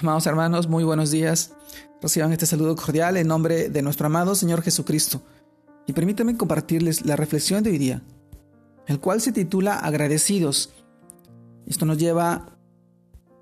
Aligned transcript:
Amados 0.00 0.28
hermanos, 0.28 0.68
muy 0.68 0.84
buenos 0.84 1.10
días. 1.10 1.54
Reciban 2.00 2.30
este 2.30 2.46
saludo 2.46 2.76
cordial 2.76 3.16
en 3.16 3.26
nombre 3.26 3.68
de 3.68 3.82
nuestro 3.82 4.06
amado 4.06 4.36
Señor 4.36 4.62
Jesucristo. 4.62 5.22
Y 5.88 5.92
permítanme 5.92 6.36
compartirles 6.36 7.04
la 7.04 7.16
reflexión 7.16 7.64
de 7.64 7.70
hoy 7.70 7.78
día, 7.78 8.02
el 8.86 9.00
cual 9.00 9.20
se 9.20 9.32
titula 9.32 9.74
Agradecidos. 9.74 10.70
Esto 11.66 11.84
nos 11.84 11.98
lleva 11.98 12.56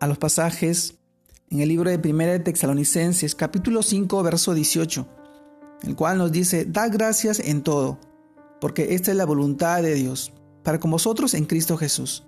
a 0.00 0.06
los 0.08 0.18
pasajes 0.18 0.98
en 1.50 1.60
el 1.60 1.68
libro 1.68 1.88
de 1.88 2.00
Primera 2.00 2.32
de 2.32 2.40
Texalonicenses, 2.40 3.36
capítulo 3.36 3.84
5, 3.84 4.20
verso 4.24 4.52
18, 4.52 5.06
el 5.84 5.94
cual 5.94 6.18
nos 6.18 6.32
dice, 6.32 6.64
da 6.64 6.88
gracias 6.88 7.38
en 7.38 7.62
todo, 7.62 8.00
porque 8.60 8.96
esta 8.96 9.12
es 9.12 9.16
la 9.16 9.24
voluntad 9.24 9.84
de 9.84 9.94
Dios, 9.94 10.32
para 10.64 10.80
con 10.80 10.90
vosotros 10.90 11.34
en 11.34 11.44
Cristo 11.44 11.76
Jesús. 11.76 12.24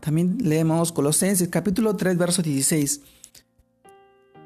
También 0.00 0.38
leemos 0.40 0.92
Colosenses 0.92 1.48
capítulo 1.48 1.96
3, 1.96 2.16
verso 2.16 2.42
16. 2.42 3.00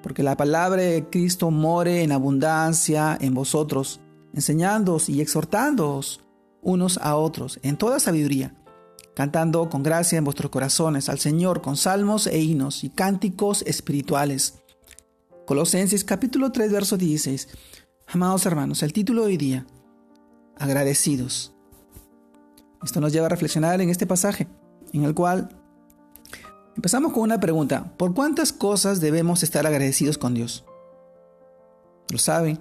Porque 0.02 0.22
la 0.22 0.36
palabra 0.36 0.82
de 0.82 1.08
Cristo 1.10 1.50
more 1.50 2.02
en 2.02 2.12
abundancia 2.12 3.18
en 3.20 3.34
vosotros, 3.34 4.00
enseñándoos 4.32 5.08
y 5.08 5.20
exhortándoos 5.20 6.20
unos 6.62 6.98
a 6.98 7.16
otros 7.16 7.58
en 7.62 7.76
toda 7.76 8.00
sabiduría, 8.00 8.54
cantando 9.14 9.68
con 9.68 9.82
gracia 9.82 10.18
en 10.18 10.24
vuestros 10.24 10.50
corazones 10.50 11.08
al 11.08 11.18
Señor 11.18 11.62
con 11.62 11.76
salmos 11.76 12.26
e 12.26 12.40
himnos 12.40 12.84
y 12.84 12.90
cánticos 12.90 13.62
espirituales. 13.62 14.54
Colosenses 15.46 16.04
capítulo 16.04 16.52
3, 16.52 16.72
verso 16.72 16.96
16. 16.96 17.48
Amados 18.06 18.46
hermanos, 18.46 18.82
el 18.82 18.92
título 18.92 19.22
de 19.22 19.26
hoy 19.28 19.36
día, 19.36 19.66
agradecidos. 20.56 21.52
Esto 22.82 23.00
nos 23.00 23.12
lleva 23.12 23.26
a 23.26 23.30
reflexionar 23.30 23.80
en 23.80 23.90
este 23.90 24.06
pasaje 24.06 24.48
en 24.92 25.04
el 25.04 25.14
cual 25.14 25.48
empezamos 26.76 27.12
con 27.12 27.22
una 27.22 27.40
pregunta. 27.40 27.92
¿Por 27.96 28.14
cuántas 28.14 28.52
cosas 28.52 29.00
debemos 29.00 29.42
estar 29.42 29.66
agradecidos 29.66 30.18
con 30.18 30.34
Dios? 30.34 30.64
¿Lo 32.10 32.18
saben? 32.18 32.58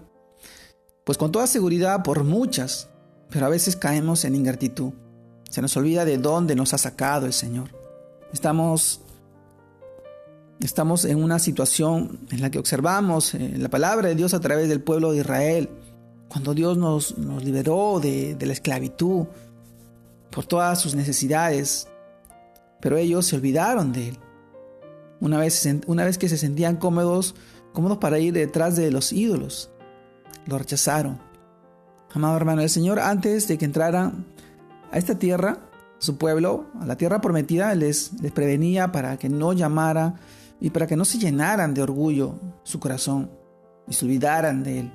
Pues 1.03 1.17
con 1.17 1.31
toda 1.31 1.47
seguridad 1.47 2.03
por 2.03 2.23
muchas, 2.23 2.89
pero 3.29 3.45
a 3.45 3.49
veces 3.49 3.75
caemos 3.75 4.25
en 4.25 4.35
ingratitud. 4.35 4.93
Se 5.49 5.61
nos 5.61 5.75
olvida 5.75 6.05
de 6.05 6.17
dónde 6.17 6.55
nos 6.55 6.73
ha 6.73 6.77
sacado 6.77 7.25
el 7.25 7.33
Señor. 7.33 7.69
Estamos, 8.31 9.01
estamos 10.59 11.05
en 11.05 11.23
una 11.23 11.39
situación 11.39 12.19
en 12.31 12.41
la 12.41 12.51
que 12.51 12.59
observamos 12.59 13.33
eh, 13.33 13.55
la 13.57 13.69
palabra 13.69 14.09
de 14.09 14.15
Dios 14.15 14.35
a 14.35 14.39
través 14.39 14.69
del 14.69 14.81
pueblo 14.81 15.11
de 15.11 15.19
Israel, 15.19 15.69
cuando 16.27 16.53
Dios 16.53 16.77
nos, 16.77 17.17
nos 17.17 17.43
liberó 17.43 17.99
de, 17.99 18.35
de 18.35 18.45
la 18.45 18.53
esclavitud 18.53 19.25
por 20.29 20.45
todas 20.45 20.79
sus 20.79 20.93
necesidades, 20.93 21.87
pero 22.79 22.97
ellos 22.97 23.25
se 23.25 23.35
olvidaron 23.35 23.91
de 23.91 24.09
él. 24.09 24.17
Una 25.19 25.37
vez, 25.37 25.67
una 25.87 26.05
vez 26.05 26.17
que 26.17 26.29
se 26.29 26.37
sentían 26.37 26.77
cómodos, 26.77 27.35
cómodos 27.73 27.97
para 27.97 28.19
ir 28.19 28.33
detrás 28.33 28.75
de 28.75 28.91
los 28.91 29.11
ídolos, 29.11 29.69
lo 30.45 30.57
rechazaron. 30.57 31.19
Amado 32.13 32.37
hermano, 32.37 32.61
el 32.61 32.69
Señor 32.69 32.99
antes 32.99 33.47
de 33.47 33.57
que 33.57 33.65
entraran 33.65 34.25
a 34.91 34.97
esta 34.97 35.19
tierra, 35.19 35.59
su 35.99 36.17
pueblo, 36.17 36.67
a 36.79 36.85
la 36.85 36.95
tierra 36.95 37.21
prometida, 37.21 37.75
les, 37.75 38.13
les 38.21 38.31
prevenía 38.31 38.91
para 38.91 39.17
que 39.17 39.29
no 39.29 39.53
llamara 39.53 40.15
y 40.61 40.69
para 40.69 40.87
que 40.87 40.95
no 40.95 41.05
se 41.05 41.19
llenaran 41.19 41.73
de 41.73 41.81
orgullo 41.81 42.35
su 42.63 42.79
corazón 42.79 43.29
y 43.87 43.93
se 43.93 44.05
olvidaran 44.05 44.63
de 44.63 44.79
él. 44.79 44.91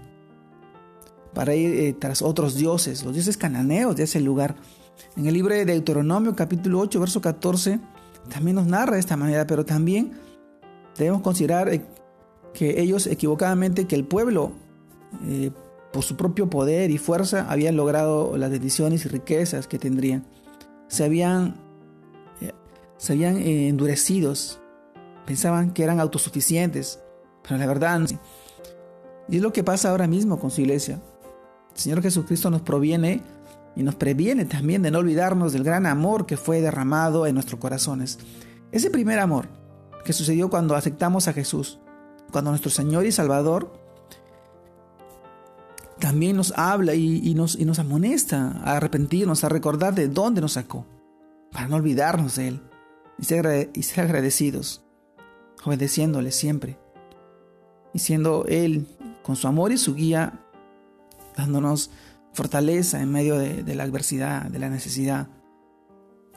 Para 1.34 1.54
ir 1.54 1.74
eh, 1.74 1.92
tras 1.92 2.22
otros 2.22 2.54
dioses, 2.54 3.04
los 3.04 3.14
dioses 3.14 3.36
cananeos 3.36 3.96
de 3.96 4.04
ese 4.04 4.20
lugar. 4.20 4.56
En 5.16 5.26
el 5.26 5.34
libro 5.34 5.54
de 5.54 5.64
Deuteronomio 5.64 6.34
capítulo 6.34 6.80
8, 6.80 7.00
verso 7.00 7.20
14, 7.20 7.80
también 8.28 8.56
nos 8.56 8.66
narra 8.66 8.94
de 8.94 9.00
esta 9.00 9.16
manera, 9.16 9.46
pero 9.46 9.64
también 9.64 10.12
debemos 10.96 11.22
considerar 11.22 11.68
eh, 11.72 11.84
que 12.52 12.80
ellos 12.80 13.06
equivocadamente, 13.06 13.86
que 13.86 13.94
el 13.96 14.04
pueblo, 14.04 14.52
eh, 15.26 15.50
por 15.92 16.02
su 16.02 16.16
propio 16.16 16.50
poder 16.50 16.90
y 16.90 16.98
fuerza, 16.98 17.46
habían 17.48 17.76
logrado 17.76 18.36
las 18.36 18.50
bendiciones 18.50 19.04
y 19.04 19.08
riquezas 19.08 19.66
que 19.66 19.78
tendrían. 19.78 20.24
Se 20.88 21.04
habían, 21.04 21.56
eh, 22.40 22.52
se 22.96 23.12
habían 23.12 23.36
endurecidos, 23.36 24.60
pensaban 25.26 25.72
que 25.72 25.84
eran 25.84 26.00
autosuficientes, 26.00 27.00
pero 27.42 27.58
la 27.58 27.66
verdad 27.66 28.00
no. 28.00 28.06
Y 29.28 29.36
es 29.36 29.42
lo 29.42 29.52
que 29.52 29.64
pasa 29.64 29.90
ahora 29.90 30.06
mismo 30.06 30.38
con 30.38 30.50
su 30.50 30.60
iglesia. 30.60 31.00
El 31.72 31.80
Señor 31.80 32.02
Jesucristo 32.02 32.50
nos 32.50 32.62
proviene 32.62 33.22
y 33.76 33.82
nos 33.82 33.96
previene 33.96 34.44
también 34.44 34.82
de 34.82 34.90
no 34.90 34.98
olvidarnos 34.98 35.52
del 35.52 35.64
gran 35.64 35.86
amor 35.86 36.26
que 36.26 36.36
fue 36.36 36.60
derramado 36.60 37.26
en 37.26 37.34
nuestros 37.34 37.60
corazones. 37.60 38.18
Ese 38.72 38.90
primer 38.90 39.18
amor 39.18 39.48
que 40.04 40.12
sucedió 40.12 40.50
cuando 40.50 40.76
aceptamos 40.76 41.28
a 41.28 41.32
Jesús, 41.32 41.80
cuando 42.30 42.50
nuestro 42.50 42.70
Señor 42.70 43.06
y 43.06 43.12
Salvador 43.12 43.72
también 45.98 46.36
nos 46.36 46.52
habla 46.56 46.94
y, 46.94 47.34
nos, 47.34 47.56
y 47.56 47.64
nos 47.64 47.78
amonesta 47.78 48.60
a 48.64 48.76
arrepentirnos, 48.76 49.44
a 49.44 49.48
recordar 49.48 49.94
de 49.94 50.08
dónde 50.08 50.40
nos 50.40 50.52
sacó, 50.52 50.86
para 51.50 51.68
no 51.68 51.76
olvidarnos 51.76 52.36
de 52.36 52.48
Él 52.48 52.60
y 53.18 53.24
ser, 53.24 53.70
y 53.72 53.82
ser 53.82 54.04
agradecidos, 54.04 54.84
obedeciéndole 55.64 56.30
siempre, 56.30 56.78
y 57.92 58.00
siendo 58.00 58.44
Él 58.46 58.86
con 59.22 59.36
su 59.36 59.46
amor 59.46 59.72
y 59.72 59.78
su 59.78 59.94
guía, 59.94 60.40
dándonos 61.36 61.90
fortaleza 62.34 63.00
en 63.00 63.10
medio 63.10 63.38
de, 63.38 63.74
la 63.74 63.84
adversidad, 63.84 64.42
de 64.42 64.58
la 64.58 64.68
necesidad. 64.68 65.28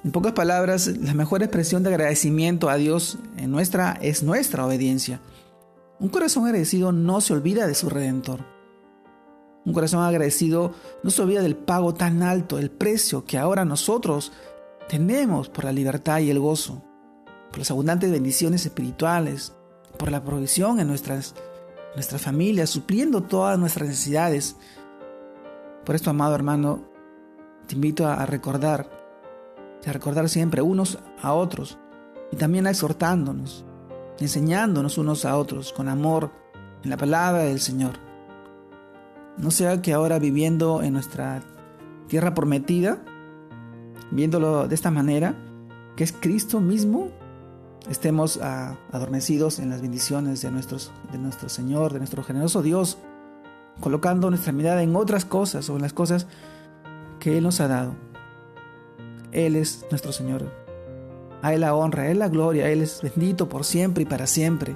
En 0.03 0.11
pocas 0.11 0.31
palabras, 0.33 0.87
la 0.87 1.13
mejor 1.13 1.43
expresión 1.43 1.83
de 1.83 1.89
agradecimiento 1.89 2.69
a 2.69 2.77
Dios 2.77 3.17
en 3.35 3.51
nuestra, 3.51 3.97
es 4.01 4.23
nuestra 4.23 4.65
obediencia. 4.65 5.19
Un 5.99 6.09
corazón 6.09 6.45
agradecido 6.45 6.91
no 6.91 7.19
se 7.19 7.33
olvida 7.33 7.65
de 7.67 7.73
su 7.73 7.89
redentor. 7.89 8.45
Un 9.65 9.73
corazón 9.73 10.03
agradecido 10.03 10.73
no 11.03 11.09
se 11.09 11.21
olvida 11.23 11.41
del 11.41 11.57
pago 11.57 11.93
tan 11.93 12.23
alto, 12.23 12.59
el 12.59 12.69
precio 12.69 13.25
que 13.25 13.37
ahora 13.37 13.65
nosotros 13.65 14.31
tenemos 14.87 15.49
por 15.49 15.65
la 15.65 15.73
libertad 15.73 16.19
y 16.19 16.29
el 16.29 16.39
gozo, 16.39 16.83
por 17.49 17.57
las 17.57 17.71
abundantes 17.71 18.11
bendiciones 18.11 18.65
espirituales, 18.65 19.53
por 19.97 20.11
la 20.11 20.23
provisión 20.23 20.79
en 20.79 20.87
nuestras, 20.87 21.33
nuestras 21.95 22.21
familias, 22.21 22.69
supliendo 22.69 23.23
todas 23.23 23.57
nuestras 23.59 23.89
necesidades, 23.89 24.55
por 25.87 25.95
esto, 25.95 26.09
amado 26.09 26.35
hermano, 26.35 26.81
te 27.65 27.75
invito 27.75 28.05
a 28.05 28.25
recordar, 28.25 28.89
a 29.85 29.93
recordar 29.93 30.27
siempre 30.27 30.61
unos 30.61 30.99
a 31.21 31.31
otros 31.31 31.79
y 32.29 32.35
también 32.35 32.67
a 32.67 32.71
exhortándonos, 32.71 33.63
enseñándonos 34.19 34.97
unos 34.97 35.23
a 35.23 35.37
otros 35.37 35.71
con 35.71 35.87
amor 35.87 36.31
en 36.83 36.89
la 36.89 36.97
palabra 36.97 37.43
del 37.43 37.61
Señor. 37.61 37.93
No 39.37 39.49
sea 39.49 39.81
que 39.81 39.93
ahora 39.93 40.19
viviendo 40.19 40.83
en 40.83 40.91
nuestra 40.91 41.41
tierra 42.09 42.33
prometida, 42.33 43.01
viéndolo 44.11 44.67
de 44.67 44.75
esta 44.75 44.91
manera, 44.91 45.35
que 45.95 46.03
es 46.03 46.11
Cristo 46.11 46.59
mismo, 46.59 47.11
estemos 47.89 48.41
adormecidos 48.41 49.59
en 49.59 49.69
las 49.69 49.81
bendiciones 49.81 50.41
de, 50.41 50.51
nuestros, 50.51 50.91
de 51.13 51.17
nuestro 51.17 51.47
Señor, 51.47 51.93
de 51.93 51.99
nuestro 51.99 52.23
generoso 52.23 52.61
Dios, 52.61 52.97
colocando 53.79 54.29
nuestra 54.29 54.51
mirada 54.51 54.83
en 54.83 54.95
otras 54.95 55.25
cosas 55.25 55.69
o 55.69 55.75
en 55.75 55.81
las 55.81 55.93
cosas 55.93 56.27
que 57.19 57.37
Él 57.37 57.43
nos 57.43 57.59
ha 57.59 57.67
dado. 57.67 57.95
Él 59.31 59.55
es 59.55 59.85
nuestro 59.89 60.11
Señor. 60.11 60.51
A 61.41 61.53
Él 61.53 61.61
la 61.61 61.75
honra, 61.75 62.03
a 62.03 62.07
Él 62.11 62.19
la 62.19 62.29
gloria, 62.29 62.69
Él 62.69 62.81
es 62.81 63.01
bendito 63.01 63.49
por 63.49 63.63
siempre 63.63 64.03
y 64.03 64.05
para 64.05 64.27
siempre. 64.27 64.75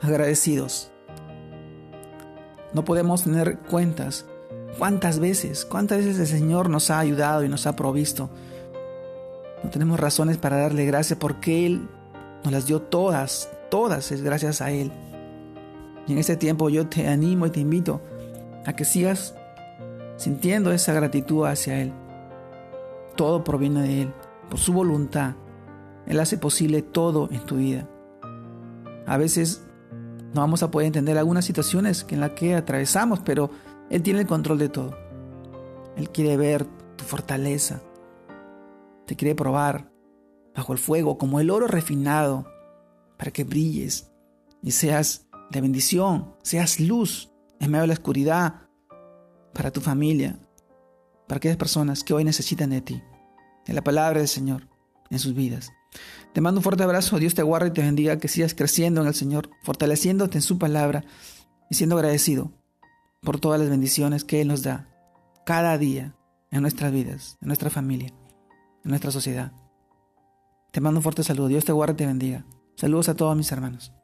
Agradecidos. 0.00 0.90
No 2.72 2.84
podemos 2.84 3.24
tener 3.24 3.58
cuentas. 3.58 4.26
¿Cuántas 4.78 5.18
veces, 5.18 5.64
cuántas 5.64 5.98
veces 5.98 6.18
el 6.18 6.26
Señor 6.26 6.68
nos 6.68 6.90
ha 6.90 6.98
ayudado 6.98 7.44
y 7.44 7.48
nos 7.48 7.66
ha 7.66 7.76
provisto? 7.76 8.28
No 9.64 9.70
tenemos 9.70 9.98
razones 9.98 10.36
para 10.36 10.58
darle 10.58 10.84
gracias 10.84 11.18
porque 11.18 11.66
Él 11.66 11.88
nos 12.44 12.52
las 12.52 12.66
dio 12.66 12.82
todas, 12.82 13.50
todas 13.70 14.12
es 14.12 14.22
gracias 14.22 14.60
a 14.60 14.70
Él. 14.70 14.92
Y 16.06 16.12
en 16.12 16.18
este 16.18 16.36
tiempo 16.36 16.68
yo 16.68 16.88
te 16.88 17.08
animo 17.08 17.46
y 17.46 17.50
te 17.50 17.60
invito 17.60 18.00
a 18.64 18.74
que 18.74 18.84
sigas 18.84 19.34
sintiendo 20.16 20.72
esa 20.72 20.92
gratitud 20.92 21.46
hacia 21.46 21.80
Él. 21.80 21.92
Todo 23.16 23.44
proviene 23.44 23.82
de 23.82 24.02
Él, 24.02 24.14
por 24.48 24.58
su 24.58 24.72
voluntad. 24.72 25.34
Él 26.06 26.20
hace 26.20 26.38
posible 26.38 26.82
todo 26.82 27.28
en 27.30 27.40
tu 27.40 27.56
vida. 27.56 27.88
A 29.06 29.16
veces 29.16 29.64
no 30.34 30.40
vamos 30.40 30.62
a 30.62 30.70
poder 30.70 30.86
entender 30.86 31.16
algunas 31.18 31.44
situaciones 31.44 32.06
en 32.10 32.20
las 32.20 32.32
que 32.32 32.54
atravesamos, 32.54 33.20
pero 33.20 33.50
Él 33.90 34.02
tiene 34.02 34.20
el 34.20 34.26
control 34.26 34.58
de 34.58 34.68
todo. 34.68 34.96
Él 35.96 36.10
quiere 36.10 36.36
ver 36.36 36.66
tu 36.96 37.04
fortaleza. 37.04 37.80
Te 39.06 39.16
quiere 39.16 39.34
probar 39.34 39.90
bajo 40.54 40.72
el 40.72 40.78
fuego 40.78 41.18
como 41.18 41.40
el 41.40 41.50
oro 41.50 41.66
refinado 41.66 42.46
para 43.16 43.30
que 43.30 43.44
brilles 43.44 44.12
y 44.62 44.72
seas 44.72 45.25
de 45.50 45.60
bendición, 45.60 46.34
seas 46.42 46.80
luz 46.80 47.30
en 47.60 47.70
medio 47.70 47.82
de 47.82 47.88
la 47.88 47.94
oscuridad 47.94 48.68
para 49.54 49.70
tu 49.70 49.80
familia, 49.80 50.38
para 51.26 51.38
aquellas 51.38 51.56
personas 51.56 52.04
que 52.04 52.14
hoy 52.14 52.24
necesitan 52.24 52.70
de 52.70 52.80
ti, 52.80 53.02
de 53.66 53.72
la 53.72 53.82
palabra 53.82 54.18
del 54.18 54.28
Señor 54.28 54.68
en 55.10 55.18
sus 55.18 55.34
vidas. 55.34 55.72
Te 56.32 56.40
mando 56.40 56.58
un 56.58 56.62
fuerte 56.62 56.82
abrazo, 56.82 57.18
Dios 57.18 57.34
te 57.34 57.42
guarde 57.42 57.68
y 57.68 57.72
te 57.72 57.82
bendiga, 57.82 58.18
que 58.18 58.28
sigas 58.28 58.54
creciendo 58.54 59.00
en 59.00 59.06
el 59.06 59.14
Señor, 59.14 59.50
fortaleciéndote 59.62 60.38
en 60.38 60.42
su 60.42 60.58
palabra 60.58 61.04
y 61.70 61.74
siendo 61.74 61.96
agradecido 61.96 62.52
por 63.22 63.40
todas 63.40 63.58
las 63.58 63.70
bendiciones 63.70 64.24
que 64.24 64.40
Él 64.40 64.48
nos 64.48 64.62
da 64.62 64.88
cada 65.46 65.78
día 65.78 66.14
en 66.50 66.62
nuestras 66.62 66.92
vidas, 66.92 67.38
en 67.40 67.48
nuestra 67.48 67.70
familia, 67.70 68.12
en 68.84 68.90
nuestra 68.90 69.10
sociedad. 69.10 69.52
Te 70.72 70.80
mando 70.80 70.98
un 70.98 71.02
fuerte 71.02 71.24
saludo, 71.24 71.48
Dios 71.48 71.64
te 71.64 71.72
guarde 71.72 71.94
y 71.94 71.96
te 71.96 72.06
bendiga. 72.06 72.44
Saludos 72.76 73.08
a 73.08 73.14
todos 73.14 73.36
mis 73.36 73.50
hermanos. 73.50 73.95